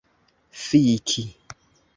fiki 0.63 1.23